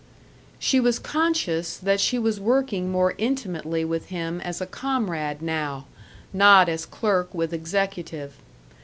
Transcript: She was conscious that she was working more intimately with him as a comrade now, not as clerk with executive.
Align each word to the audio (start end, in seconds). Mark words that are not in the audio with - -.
She 0.57 0.79
was 0.79 0.97
conscious 0.97 1.77
that 1.77 1.99
she 1.99 2.17
was 2.17 2.39
working 2.39 2.89
more 2.91 3.13
intimately 3.19 3.85
with 3.85 4.07
him 4.07 4.41
as 4.41 4.59
a 4.59 4.65
comrade 4.65 5.43
now, 5.43 5.85
not 6.33 6.67
as 6.67 6.87
clerk 6.87 7.31
with 7.35 7.53
executive. 7.53 8.33